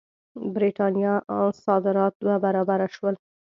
برېټانیا 0.55 1.13
صادرات 1.63 2.13
دوه 2.21 2.35
برابره 2.45 2.87
شول. 2.95 3.15